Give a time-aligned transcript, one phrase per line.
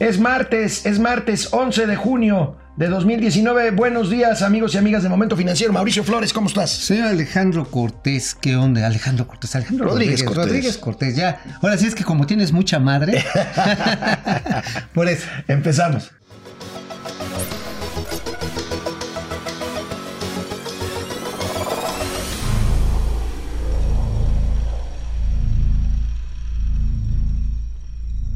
[0.00, 3.72] Es martes, es martes 11 de junio de 2019.
[3.72, 5.74] Buenos días, amigos y amigas de Momento Financiero.
[5.74, 6.70] Mauricio Flores, ¿cómo estás?
[6.70, 8.86] Señor Alejandro Cortés, ¿qué onda?
[8.86, 10.46] Alejandro Cortés, Alejandro Rodríguez Cortés.
[10.46, 11.42] Rodríguez Cortés, ya.
[11.60, 13.22] Ahora sí es que como tienes mucha madre.
[14.94, 15.26] por eso.
[15.48, 16.10] Empezamos.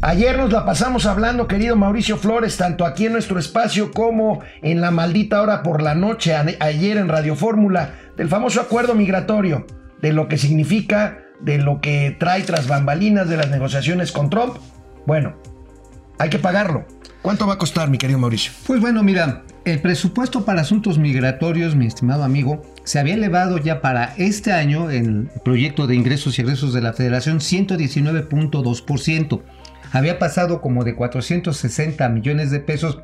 [0.07, 4.82] Ayer nos la pasamos hablando, querido Mauricio Flores, tanto aquí en nuestro espacio como en
[4.82, 9.67] la maldita hora por la noche, ayer en Radio Fórmula, del famoso acuerdo migratorio,
[10.03, 14.59] de lo que significa, de lo que trae tras bambalinas de las negociaciones con Trump.
[15.07, 15.36] Bueno,
[16.18, 16.84] hay que pagarlo.
[17.23, 18.53] ¿Cuánto va a costar, mi querido Mauricio?
[18.67, 23.81] Pues bueno, mira, el presupuesto para asuntos migratorios, mi estimado amigo, se había elevado ya
[23.81, 29.40] para este año en el proyecto de ingresos y egresos de la Federación 119.2%
[29.94, 32.98] había pasado como de 460 millones de pesos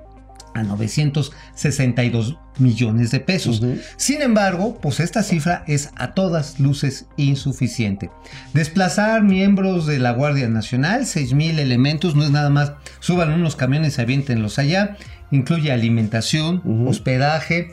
[0.55, 3.63] a 962 millones de pesos.
[3.97, 8.11] Sin embargo, pues esta cifra es a todas luces insuficiente.
[8.53, 13.55] Desplazar miembros de la Guardia Nacional, 6 mil elementos, no es nada más, suban unos
[13.55, 14.97] camiones y aviéntenlos allá,
[15.31, 17.73] incluye alimentación, hospedaje,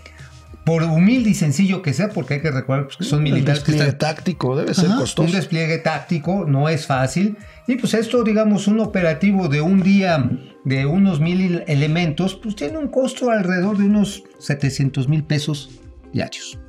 [0.67, 3.63] por humilde y sencillo que sea, porque hay que recordar pues, que son militares.
[3.65, 5.25] Un despliegue táctico debe ser costoso.
[5.25, 7.37] Un despliegue táctico no es fácil.
[7.67, 10.29] Y pues esto, digamos, un operativo de un día
[10.65, 15.69] de unos mil elementos, pues tiene un costo alrededor de unos 700 mil pesos
[16.11, 16.59] diarios.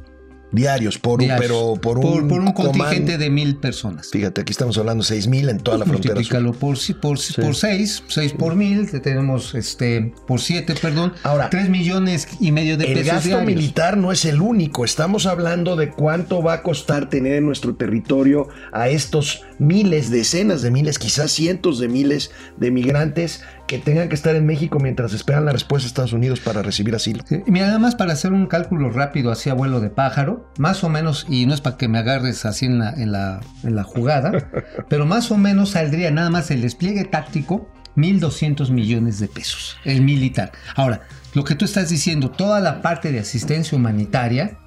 [0.50, 4.10] Diarios, por, Un, pero por, un, por un contingente de mil personas.
[4.10, 6.14] Fíjate, aquí estamos hablando de seis mil en toda la frontera.
[6.14, 11.12] Multiplícalo por, por, por seis, seis por mil, tenemos este, por siete, perdón.
[11.22, 13.00] Ahora, tres millones y medio de pesos.
[13.00, 14.84] El gasto militar no es el único.
[14.84, 20.62] Estamos hablando de cuánto va a costar tener en nuestro territorio a estos miles, decenas
[20.62, 25.12] de miles, quizás cientos de miles de migrantes que tengan que estar en México mientras
[25.12, 27.22] esperan la respuesta de Estados Unidos para recibir asilo.
[27.46, 30.88] mira, nada más para hacer un cálculo rápido así a vuelo de pájaro, más o
[30.88, 33.84] menos, y no es para que me agarres así en la, en la, en la
[33.84, 34.32] jugada,
[34.88, 40.00] pero más o menos saldría nada más el despliegue táctico 1.200 millones de pesos, el
[40.02, 40.50] militar.
[40.74, 41.02] Ahora,
[41.34, 44.58] lo que tú estás diciendo, toda la parte de asistencia humanitaria,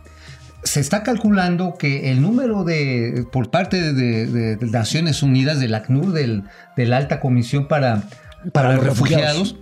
[0.63, 6.43] se está calculando que el número de, por parte de, Naciones Unidas, del ACNUR, del,
[6.77, 8.03] de la Alta Comisión para
[8.51, 9.55] para, los refugiados,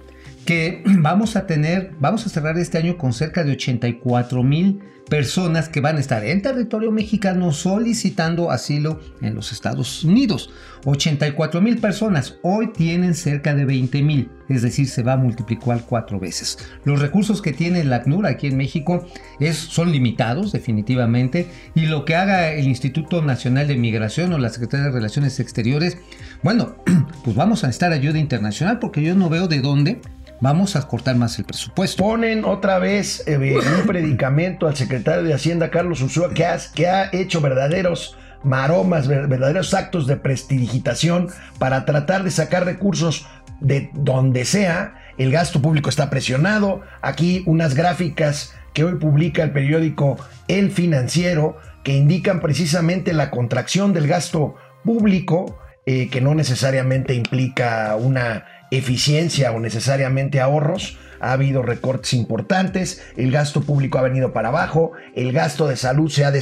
[0.49, 5.69] que vamos a tener, vamos a cerrar este año con cerca de 84 mil personas
[5.69, 10.49] que van a estar en territorio mexicano solicitando asilo en los Estados Unidos.
[10.85, 15.83] 84 mil personas, hoy tienen cerca de 20 mil, es decir, se va a multiplicar
[15.87, 16.57] cuatro veces.
[16.83, 19.05] Los recursos que tiene la ACNUR aquí en México
[19.39, 24.49] es, son limitados definitivamente y lo que haga el Instituto Nacional de Migración o la
[24.49, 25.99] Secretaría de Relaciones Exteriores,
[26.41, 26.75] bueno,
[27.23, 30.01] pues vamos a necesitar ayuda internacional porque yo no veo de dónde
[30.41, 32.03] vamos a cortar más el presupuesto.
[32.03, 37.09] Ponen otra vez eh, un predicamento al secretario de Hacienda, Carlos Ursúa, que, que ha
[37.11, 41.27] hecho verdaderos maromas, verdaderos actos de prestidigitación
[41.57, 43.27] para tratar de sacar recursos
[43.59, 44.95] de donde sea.
[45.17, 46.81] El gasto público está presionado.
[47.01, 50.17] Aquí unas gráficas que hoy publica el periódico
[50.47, 57.95] El Financiero que indican precisamente la contracción del gasto público, eh, que no necesariamente implica
[57.95, 60.97] una eficiencia o necesariamente ahorros.
[61.19, 66.09] Ha habido recortes importantes, el gasto público ha venido para abajo, el gasto de salud
[66.09, 66.33] se ha,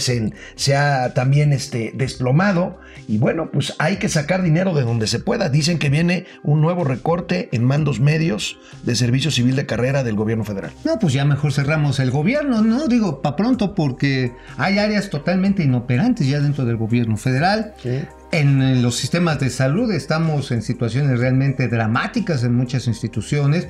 [0.56, 5.20] se ha también este, desplomado y bueno, pues hay que sacar dinero de donde se
[5.20, 5.50] pueda.
[5.50, 10.16] Dicen que viene un nuevo recorte en mandos medios de servicio civil de carrera del
[10.16, 10.72] gobierno federal.
[10.84, 15.64] No, pues ya mejor cerramos el gobierno, no digo para pronto porque hay áreas totalmente
[15.64, 17.74] inoperantes ya dentro del gobierno federal.
[17.82, 18.02] Sí.
[18.32, 23.70] En los sistemas de salud estamos en situaciones realmente dramáticas en muchas instituciones.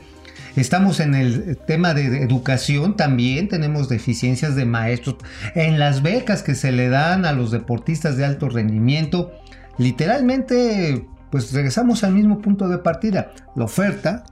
[0.57, 5.17] Estamos en el tema de educación también, tenemos deficiencias de maestros.
[5.53, 9.33] En las becas que se le dan a los deportistas de alto rendimiento,
[9.77, 13.33] literalmente, pues regresamos al mismo punto de partida.
[13.55, 14.23] La oferta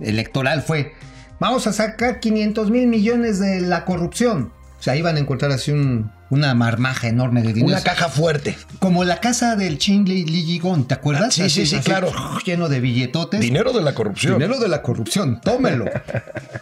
[0.00, 0.92] electoral fue,
[1.38, 4.52] vamos a sacar 500 mil millones de la corrupción.
[4.78, 7.74] O sea, iban a encontrar así un, una marmaja enorme de dinero.
[7.74, 8.56] Una caja fuerte.
[8.78, 11.34] Como la casa del Chingley Ligigón, ¿te acuerdas?
[11.34, 12.10] sí, sí, sí, claro.
[12.44, 13.40] Lleno de billetotes.
[13.40, 14.34] Dinero de la corrupción.
[14.34, 15.86] Dinero de la corrupción, tómelo.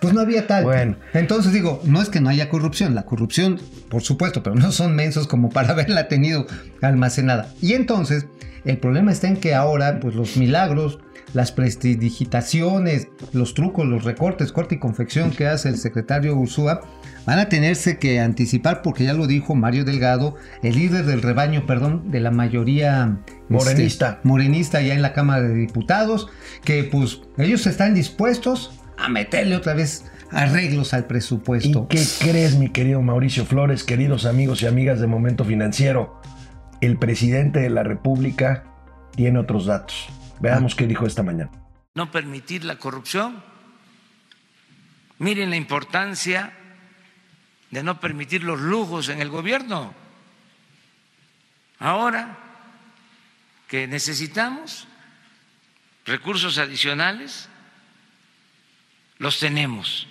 [0.00, 0.64] pues no había tal.
[0.64, 0.97] Bueno.
[1.14, 4.94] Entonces digo, no es que no haya corrupción, la corrupción, por supuesto, pero no son
[4.94, 6.47] mensos como para haberla tenido
[6.81, 7.49] almacenada.
[7.61, 8.26] Y entonces,
[8.65, 10.99] el problema está en que ahora, pues los milagros
[11.34, 16.82] las prestidigitaciones, los trucos, los recortes, corte y confección que hace el secretario Ursúa,
[17.26, 21.67] van a tenerse que anticipar porque ya lo dijo Mario Delgado, el líder del rebaño,
[21.67, 26.29] perdón, de la mayoría este, morenista, morenista ya en la Cámara de Diputados,
[26.64, 31.87] que pues ellos están dispuestos a meterle otra vez arreglos al presupuesto.
[31.90, 36.20] ¿Y qué crees, mi querido Mauricio Flores, queridos amigos y amigas de Momento Financiero?
[36.81, 38.64] El presidente de la República
[39.14, 40.08] tiene otros datos.
[40.43, 41.53] Veamos qué dijo esta mañana.
[41.94, 43.44] No permitir la corrupción.
[45.19, 46.53] Miren la importancia
[47.71, 49.94] de no permitir los lujos en el gobierno.
[51.79, 52.37] Ahora
[53.69, 54.89] que necesitamos
[56.05, 57.49] recursos adicionales,
[59.19, 60.09] los tenemos.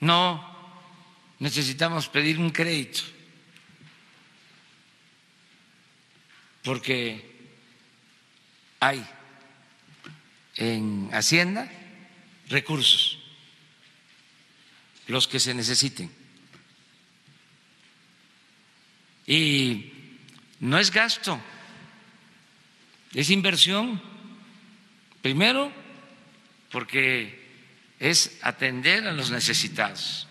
[0.00, 0.42] No
[1.40, 3.02] necesitamos pedir un crédito,
[6.62, 7.30] porque
[8.80, 9.04] hay
[10.56, 11.70] en Hacienda
[12.48, 13.18] recursos,
[15.06, 16.10] los que se necesiten.
[19.26, 19.92] Y
[20.60, 21.40] no es gasto,
[23.14, 24.00] es inversión.
[25.22, 25.72] Primero,
[26.72, 27.40] porque
[28.00, 30.26] es atender a los necesitados.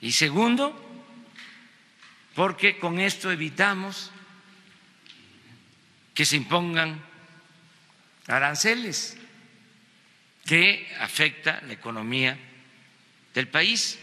[0.00, 0.91] Y segundo,
[2.34, 4.10] porque con esto evitamos
[6.14, 7.02] que se impongan
[8.26, 9.16] aranceles
[10.44, 12.38] que afecta la economía
[13.34, 13.98] del país.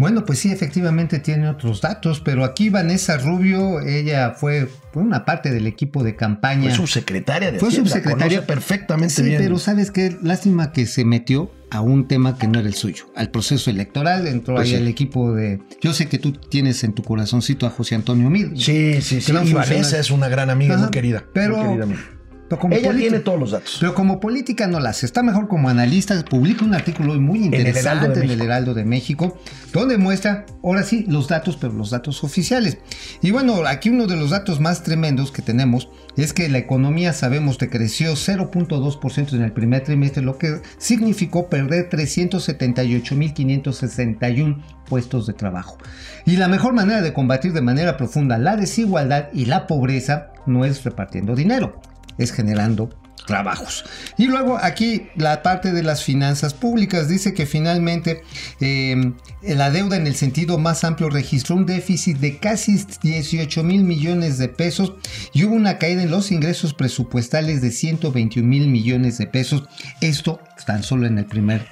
[0.00, 5.50] Bueno, pues sí, efectivamente tiene otros datos, pero aquí Vanessa Rubio, ella fue una parte
[5.50, 6.68] del equipo de campaña.
[6.68, 9.38] Fue subsecretaria de Fue Hacienda, subsecretaria perfectamente sí, bien.
[9.42, 13.06] pero sabes qué, lástima que se metió a un tema que no era el suyo,
[13.16, 14.80] al proceso electoral, entró Pues ahí sí.
[14.80, 15.58] el equipo de...
[15.80, 18.52] Yo sé que tú tienes en tu corazoncito a José Antonio Mir.
[18.56, 19.32] Sí, sí, sí.
[19.44, 19.52] Y.
[19.52, 21.18] Vanessa es una gran amiga, Ajá, muy querida.
[21.22, 22.00] muy pero- querida amiga.
[22.48, 23.76] Pero como Ella política- tiene todos los datos.
[23.80, 25.04] Pero como política no la hace.
[25.06, 26.22] Está mejor como analista.
[26.24, 28.40] Publica un artículo hoy muy interesante de en el.
[28.40, 29.38] Heraldo de México,
[29.72, 32.78] donde muestra, ahora sí, los datos, pero los datos oficiales.
[33.20, 37.12] Y bueno, aquí uno de los datos más tremendos que tenemos es que la economía,
[37.12, 45.76] sabemos, decreció 0.2% en el primer trimestre, lo que significó perder 378.561 puestos de trabajo.
[46.24, 50.64] Y la mejor manera de combatir de manera profunda la desigualdad y la pobreza no
[50.64, 51.80] es repartiendo dinero,
[52.18, 52.90] es generando
[53.28, 53.84] trabajos.
[54.16, 58.22] Y luego aquí la parte de las finanzas públicas dice que finalmente
[58.60, 59.12] eh,
[59.42, 64.38] la deuda en el sentido más amplio registró un déficit de casi 18 mil millones
[64.38, 64.94] de pesos
[65.34, 69.68] y hubo una caída en los ingresos presupuestales de 121 mil millones de pesos.
[70.00, 71.66] Esto tan solo en el primer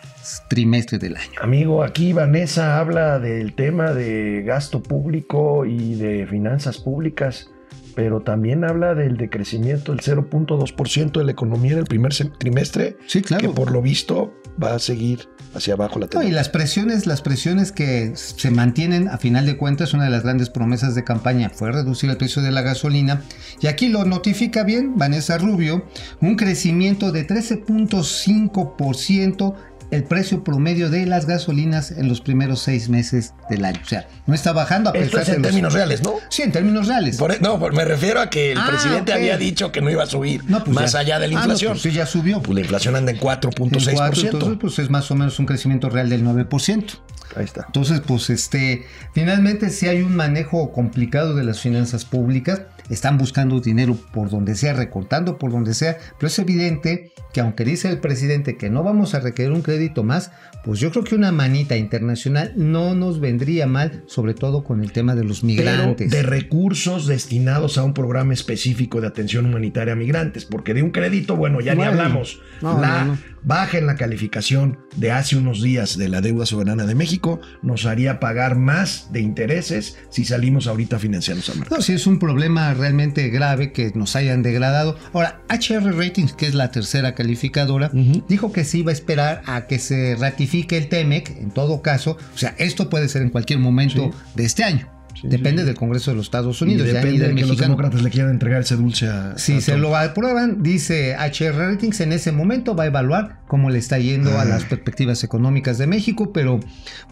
[0.49, 1.41] trimestre del año.
[1.41, 7.51] Amigo, aquí Vanessa habla del tema de gasto público y de finanzas públicas,
[7.97, 13.23] pero también habla del decrecimiento del 0.2% de la economía en el primer trimestre, Sí,
[13.23, 13.41] claro.
[13.41, 14.33] que por lo visto
[14.63, 16.37] va a seguir hacia abajo la No, y tendencia.
[16.37, 20.51] las presiones, las presiones que se mantienen a final de cuentas, una de las grandes
[20.51, 23.23] promesas de campaña fue reducir el precio de la gasolina.
[23.61, 25.87] Y aquí lo notifica bien Vanessa Rubio,
[26.21, 29.55] un crecimiento de 13.5%
[29.91, 33.81] el precio promedio de las gasolinas en los primeros seis meses del año.
[33.85, 36.15] O sea, no está bajando a Esto pesar es de en los- términos reales, ¿no?
[36.29, 37.17] Sí, en términos reales.
[37.17, 39.91] Por- e, no, por- me refiero a que el Ah, presidente había dicho que no
[39.91, 40.99] iba a subir No, pues más ya.
[41.01, 41.73] allá de la Ah, no, inflación.
[41.75, 42.43] pues sí, ya subió.
[42.43, 44.25] Pues la inflación anda en En cuatro, 4.6%.
[44.33, 46.95] entonces, pues es más o menos un crecimiento real del 9%.
[47.37, 47.65] Ahí está.
[47.67, 53.61] Entonces, pues este, finalmente si hay un manejo complicado de las finanzas públicas, están buscando
[53.61, 57.99] dinero por donde sea, recortando por donde sea, pero es evidente que aunque dice el
[57.99, 60.31] presidente que no vamos a requerir un crédito más,
[60.65, 64.93] pues yo creo que una manita internacional no nos vendría mal, sobre todo con el
[64.93, 66.09] tema de los migrantes.
[66.11, 70.83] Pero de recursos destinados a un programa específico de atención humanitaria a migrantes, porque de
[70.83, 72.41] un crédito, bueno, ya Bueno, ni hablamos.
[72.63, 73.19] no, la no, no.
[73.43, 77.85] baja en la calificación de hace unos días de la deuda soberana de México nos
[77.87, 81.77] haría pagar más de intereses si salimos ahorita financiando esa marca.
[81.77, 84.97] No, sí es un problema realmente grave que nos hayan degradado.
[85.13, 87.91] Ahora, HR Ratings, que es la tercera calificadora,
[88.29, 92.17] dijo que se iba a esperar a que se ratifique el TEMEC, en todo caso.
[92.35, 94.19] O sea, esto puede ser en cualquier momento Sí.
[94.35, 94.89] de este año.
[95.19, 95.67] Sí, Depende sí.
[95.69, 96.87] del Congreso de los Estados Unidos.
[96.87, 99.39] depende del de que los demócratas le quieran entregar ese dulce a.
[99.39, 99.83] Si a se Trump.
[99.85, 104.39] lo aprueban, dice HR Ratings, en ese momento va a evaluar cómo le está yendo
[104.39, 106.61] a las perspectivas económicas de México, pero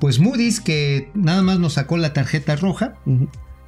[0.00, 2.96] pues Moody's, que nada más nos sacó la tarjeta roja.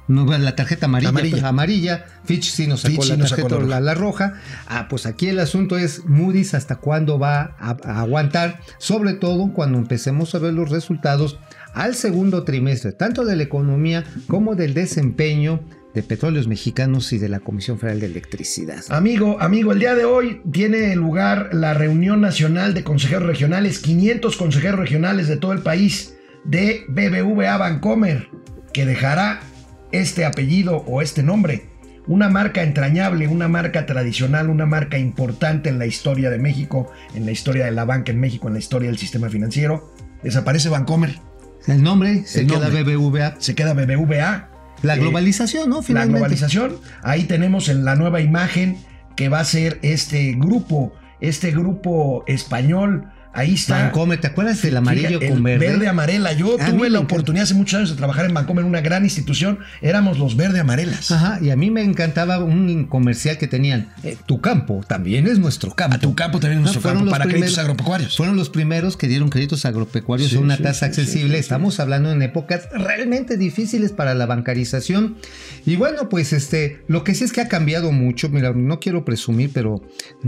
[0.07, 1.31] No, la tarjeta amarilla, Amarilla.
[1.31, 2.05] pues, amarilla.
[2.23, 4.33] Fitch sí nos sacó Fitch sí la nos sacó tarjeta la la, la roja.
[4.67, 9.51] Ah, pues aquí el asunto es Moody's hasta cuándo va a, a aguantar, sobre todo
[9.53, 11.39] cuando empecemos a ver los resultados
[11.73, 15.59] al segundo trimestre, tanto de la economía como del desempeño
[15.93, 18.83] de Petróleos Mexicanos y de la Comisión Federal de Electricidad.
[18.89, 24.37] Amigo, amigo, el día de hoy tiene lugar la reunión nacional de consejeros regionales, 500
[24.37, 28.29] consejeros regionales de todo el país de BBVA Bancomer,
[28.73, 29.41] que dejará
[29.91, 31.65] este apellido o este nombre.
[32.07, 37.25] Una marca entrañable, una marca tradicional, una marca importante en la historia de México, en
[37.25, 39.93] la historia de la banca en México, en la historia del sistema financiero.
[40.23, 41.19] Desaparece Bancomer.
[41.67, 42.95] El nombre se El queda nombre.
[42.95, 43.35] BBVA.
[43.39, 44.49] Se queda BBVA.
[44.83, 45.81] La Eh, globalización, ¿no?
[45.89, 46.77] la globalización.
[47.01, 48.77] Ahí tenemos en la nueva imagen
[49.17, 53.09] que va a ser este grupo, este grupo español.
[53.37, 53.83] Ahí está.
[53.83, 55.87] Bancomer, ¿te acuerdas del amarillo Fíjate, con el verde?
[55.87, 56.33] amarela.
[56.33, 59.03] Yo A mí tuve la oportunidad hace muchos años de trabajar en Bancomer, una gran
[59.03, 59.59] institución.
[59.81, 61.11] Éramos los verde amarelas.
[61.11, 63.93] Ajá, y a mí me encantaba un comercial que tenían.
[64.03, 65.95] eh, tu campo también es nuestro campo.
[65.95, 68.17] A tu campo también es nuestro campo para créditos agropecuarios.
[68.17, 71.37] Fueron los primeros que dieron créditos agropecuarios Sí, a una sí, tasa sí, accesible.
[71.37, 75.17] Estamos hablando en épocas realmente difíciles para la bancarización.
[75.65, 78.29] Y bueno, pues este, lo que sí es que ha cambiado mucho.
[78.29, 79.81] Mira, no quiero presumir, pero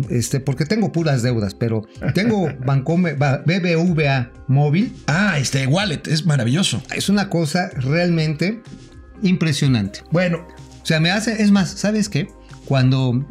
[0.09, 4.95] este, porque tengo puras deudas, pero tengo Bancomer, ba- BBVA móvil.
[5.07, 6.81] Ah, este wallet es maravilloso.
[6.93, 8.61] Es una cosa realmente
[9.21, 10.01] impresionante.
[10.11, 10.47] Bueno,
[10.81, 12.29] O sea, me hace, es más, ¿sabes qué?
[12.65, 13.25] Cuando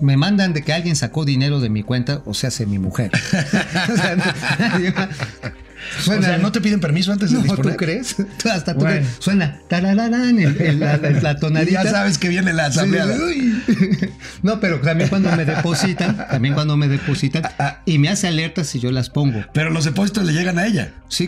[0.00, 3.10] me mandan de que alguien sacó dinero de mi cuenta, o sea, hace mi mujer.
[3.92, 5.10] O sea,
[6.08, 7.72] o sea, no te piden permiso antes de no, disponer.
[7.72, 8.16] ¿tú crees?
[8.16, 8.96] Tú Hasta tú Bueno.
[8.96, 9.16] crees.
[9.18, 11.84] Suena tarararán, el- el- la, la- la Y tonadita.
[11.84, 13.06] ya sabes que viene la asamblea.
[14.42, 17.80] No, pero también cuando me depositan, también cuando me depositan, Ah.
[17.84, 19.44] y me hace alerta si yo las pongo.
[19.52, 20.92] Pero los depósitos le llegan a ella.
[21.08, 21.26] Sí,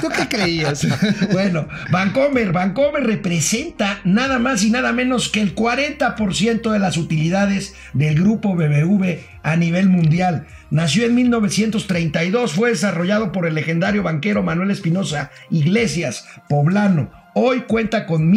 [0.00, 0.86] ¿Tú qué creías?
[1.32, 7.74] Bueno, Vancomer, Vancomer representa nada más y nada menos que el 40% de las utilidades
[7.92, 10.46] del grupo BBV a nivel mundial.
[10.70, 17.10] Nació en 1932, fue desarrollado por el legendario banquero Manuel Espinosa Iglesias, poblano.
[17.34, 18.30] Hoy cuenta con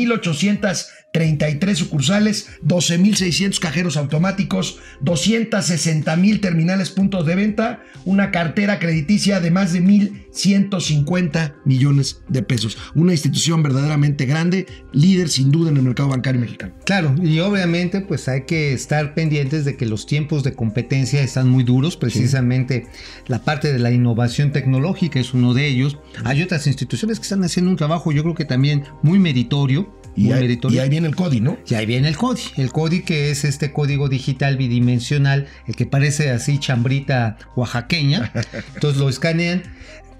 [1.13, 9.73] 1.833 sucursales, 12.600 cajeros automáticos, 260.000 terminales puntos de venta, una cartera crediticia de más
[9.73, 12.77] de 1.150 millones de pesos.
[12.95, 16.73] Una institución verdaderamente grande, líder sin duda en el mercado bancario mexicano.
[16.85, 21.49] Claro, y obviamente pues hay que estar pendientes de que los tiempos de competencia están
[21.49, 22.87] muy duros, precisamente
[23.27, 25.97] la parte de la innovación tecnológica es uno de ellos.
[26.23, 30.00] Hay otras instituciones que están haciendo un trabajo yo creo que también muy meritorio.
[30.15, 31.57] Y muy ahí viene el CODI, ¿no?
[31.67, 32.41] Y ahí viene el CODI.
[32.57, 38.31] El CODI que es este código digital bidimensional, el que parece así chambrita oaxaqueña.
[38.75, 39.63] Entonces lo escanean.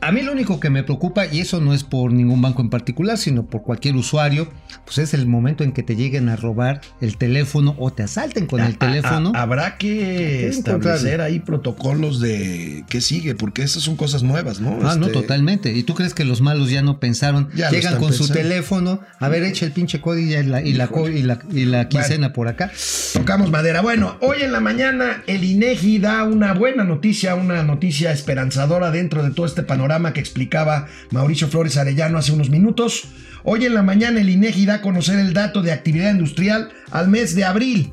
[0.04, 2.72] A mí lo único que me preocupa, y eso no es por ningún banco en
[2.72, 4.50] particular, sino por cualquier usuario,
[4.84, 8.48] pues es el momento en que te lleguen a robar el teléfono o te asalten
[8.48, 9.32] con el A- teléfono.
[9.36, 14.80] a- habrá que establecer ahí protocolos de qué sigue, porque estas son cosas nuevas, ¿no?
[14.82, 15.72] Ah, no, Este, totalmente.
[15.74, 17.50] ¿Y tú crees que los malos ya no pensaron?
[17.56, 20.88] Ya Llegan con su teléfono, a ver, echa el pinche código y la, y la,
[20.88, 22.72] co- y la, y la quincena por acá.
[23.14, 23.82] Tocamos madera.
[23.82, 29.22] Bueno, hoy en la mañana el INEGI da una buena noticia, una noticia esperanzadora dentro
[29.22, 33.10] de todo este panorama que explicaba Mauricio Flores Arellano hace unos minutos.
[33.44, 37.10] Hoy en la mañana el INEGI da a conocer el dato de actividad industrial al
[37.10, 37.92] mes de abril.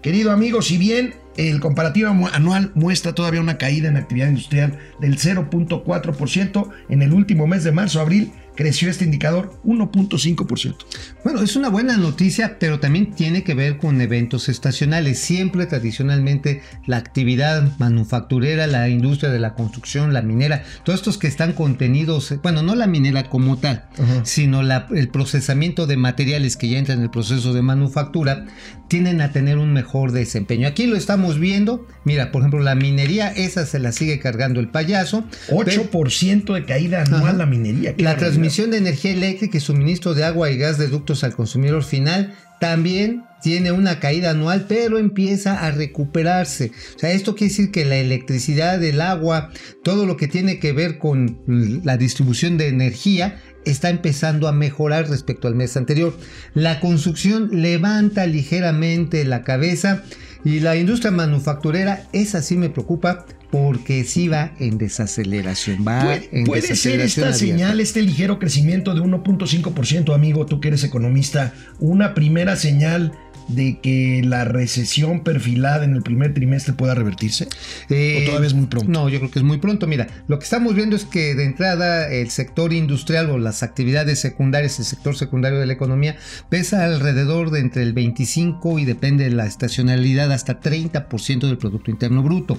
[0.00, 5.18] Querido amigo, si bien el comparativo anual muestra todavía una caída en actividad industrial del
[5.18, 10.74] 0.4%, en el último mes de marzo-abril creció este indicador 1.5%.
[11.24, 15.18] Bueno, es una buena noticia, pero también tiene que ver con eventos estacionales.
[15.18, 21.26] Siempre tradicionalmente la actividad manufacturera, la industria de la construcción, la minera, todos estos que
[21.26, 23.84] están contenidos, bueno, no la minera como tal,
[24.24, 28.46] sino la- el procesamiento de materiales que ya entran en el proceso de manufactura,
[28.88, 30.66] tienden a tener un mejor desempeño.
[30.66, 34.68] Aquí lo estamos viendo, mira, por ejemplo, la minería, esa se la sigue cargando el
[34.68, 35.24] payaso.
[35.48, 37.32] 8% de caída anual Ajá.
[37.34, 37.94] la minería.
[37.98, 38.10] La.
[38.40, 42.34] Transmisión de energía eléctrica y suministro de agua y gas de ductos al consumidor final
[42.58, 46.72] también tiene una caída anual, pero empieza a recuperarse.
[46.96, 49.50] O sea, esto quiere decir que la electricidad, el agua,
[49.82, 51.40] todo lo que tiene que ver con
[51.84, 56.16] la distribución de energía está empezando a mejorar respecto al mes anterior.
[56.54, 60.02] La construcción levanta ligeramente la cabeza
[60.44, 65.84] y la industria manufacturera, esa sí me preocupa porque sí va en desaceleración.
[65.86, 67.38] Va Puede, en puede ser esta abierta.
[67.38, 73.12] señal, este ligero crecimiento de 1.5%, amigo, tú que eres economista, una primera señal
[73.54, 77.44] de que la recesión perfilada en el primer trimestre pueda revertirse?
[77.44, 78.90] ¿O todavía es muy pronto?
[78.90, 79.86] No, yo creo que es muy pronto.
[79.86, 84.20] Mira, lo que estamos viendo es que de entrada el sector industrial o las actividades
[84.20, 86.16] secundarias, el sector secundario de la economía,
[86.48, 91.90] pesa alrededor de entre el 25 y depende de la estacionalidad hasta 30% del Producto
[91.90, 92.58] Interno Bruto.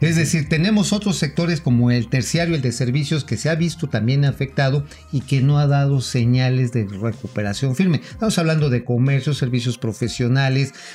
[0.00, 3.88] Es decir, tenemos otros sectores como el terciario, el de servicios, que se ha visto
[3.88, 8.00] también afectado y que no ha dado señales de recuperación firme.
[8.02, 10.29] Estamos hablando de comercio, servicios profesionales,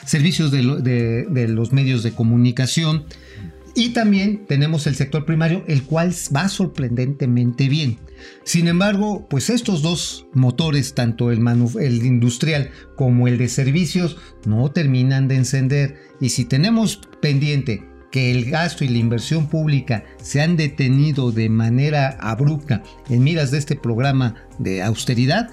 [0.06, 3.06] servicios de, los medios de comunicación.
[3.78, 8.00] Y también tenemos el sector primario, el cual va sorprendentemente bien.
[8.46, 11.46] Sin embargo, pues estos dos motores, tanto el,
[11.82, 15.98] el, industrial como el de servicios, no terminan de encender.
[16.22, 21.50] Y si tenemos pendiente que el gasto y la inversión pública se han detenido de
[21.50, 25.50] manera abrupta en miras de este programa de austeridad,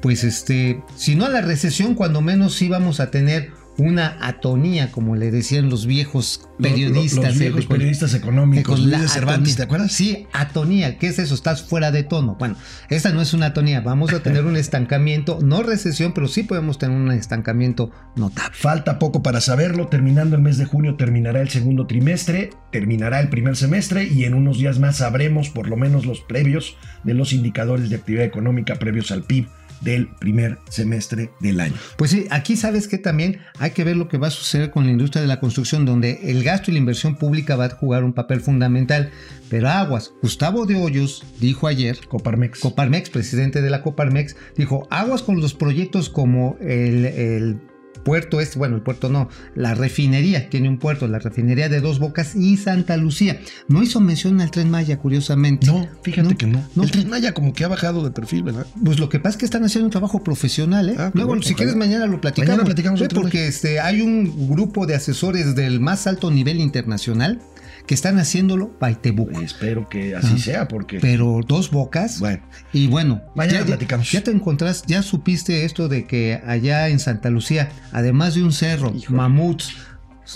[0.00, 5.16] pues este, si no a la recesión, cuando menos íbamos a tener una atonía, como
[5.16, 7.24] le decían los viejos periodistas.
[7.24, 9.92] Los, viejos periodistas económicos, Luis Cervantes, ¿te acuerdas?
[9.92, 10.98] Sí, atonía.
[10.98, 11.34] ¿Qué es eso?
[11.34, 12.36] Estás fuera de tono.
[12.38, 12.56] Bueno,
[12.88, 13.80] esta no es una atonía.
[13.80, 18.52] Vamos a tener un estancamiento, no recesión, pero sí podemos tener un estancamiento notable.
[18.54, 19.88] Falta poco para saberlo.
[19.88, 24.34] Terminando el mes de junio terminará el segundo trimestre, terminará el primer semestre y en
[24.34, 28.76] unos días más sabremos por lo menos los previos de los indicadores de actividad económica
[28.76, 29.48] previos al PIB
[29.80, 31.74] del primer semestre del año.
[31.96, 34.84] Pues sí, aquí sabes que también hay que ver lo que va a suceder con
[34.86, 38.04] la industria de la construcción, donde el gasto y la inversión pública va a jugar
[38.04, 39.10] un papel fundamental.
[39.50, 45.22] Pero aguas, Gustavo de Hoyos dijo ayer, Coparmex, Coparmex, presidente de la Coparmex, dijo, aguas
[45.22, 47.60] con los proyectos como el, el
[48.02, 51.98] puerto es, bueno, el puerto no, la refinería tiene un puerto, la refinería de Dos
[51.98, 53.40] Bocas y Santa Lucía.
[53.68, 55.66] No hizo mención al tren Maya, curiosamente.
[55.66, 56.64] No, fíjate que no.
[56.80, 58.66] El tren Maya como que ha bajado de perfil, ¿verdad?
[58.84, 60.96] Pues lo que pasa es que están haciendo un trabajo profesional, ¿eh?
[60.98, 62.48] Ah, Luego, si quieres, mañana lo platicamos.
[62.48, 63.00] Mañana platicamos.
[63.14, 67.40] porque este, hay un grupo de asesores del más alto nivel internacional
[67.86, 69.40] que están haciéndolo Paitebuco.
[69.40, 71.00] Espero que así sea, porque.
[71.00, 72.18] Pero dos bocas.
[72.18, 72.42] Bueno.
[72.72, 73.22] Y bueno.
[73.34, 74.10] Mañana ya, platicamos.
[74.10, 78.52] Ya, te encontrás, ya supiste esto de que allá en Santa Lucía, además de un
[78.52, 79.76] cerro, mamuts,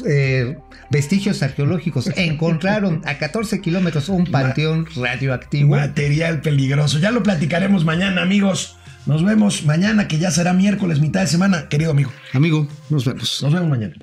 [0.07, 0.59] eh,
[0.90, 5.71] vestigios arqueológicos, encontraron a 14 kilómetros un panteón radioactivo.
[5.76, 6.99] Material peligroso.
[6.99, 8.76] Ya lo platicaremos mañana, amigos.
[9.07, 12.12] Nos vemos mañana, que ya será miércoles, mitad de semana, querido amigo.
[12.35, 13.43] Amigo, nos vemos.
[13.43, 13.95] Nos vemos mañana.